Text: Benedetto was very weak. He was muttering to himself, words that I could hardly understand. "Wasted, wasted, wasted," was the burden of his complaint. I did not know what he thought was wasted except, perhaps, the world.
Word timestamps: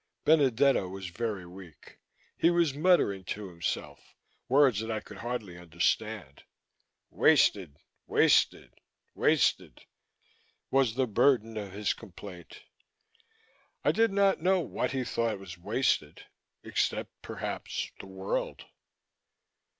Benedetto 0.25 0.87
was 0.87 1.09
very 1.09 1.45
weak. 1.45 1.99
He 2.35 2.49
was 2.49 2.73
muttering 2.73 3.23
to 3.25 3.49
himself, 3.49 4.15
words 4.49 4.79
that 4.79 4.89
I 4.89 4.99
could 4.99 5.17
hardly 5.17 5.59
understand. 5.59 6.41
"Wasted, 7.11 7.77
wasted, 8.07 8.73
wasted," 9.13 9.81
was 10.71 10.95
the 10.95 11.05
burden 11.05 11.55
of 11.55 11.73
his 11.73 11.93
complaint. 11.93 12.63
I 13.83 13.91
did 13.91 14.11
not 14.11 14.41
know 14.41 14.59
what 14.61 14.89
he 14.91 15.03
thought 15.03 15.37
was 15.37 15.59
wasted 15.59 16.23
except, 16.63 17.21
perhaps, 17.21 17.91
the 17.99 18.07
world. 18.07 18.65